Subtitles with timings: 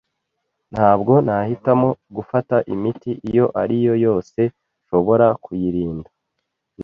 [0.73, 4.39] Ntabwo nahitamo gufata imiti iyo ari yo yose
[4.83, 6.09] nshobora kuyirinda.